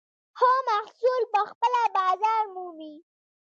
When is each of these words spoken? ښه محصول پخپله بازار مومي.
ښه 0.37 0.49
محصول 0.67 1.23
پخپله 1.33 1.81
بازار 1.95 2.43
مومي. 2.53 2.93